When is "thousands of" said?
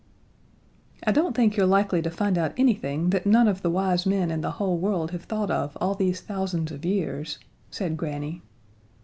6.21-6.83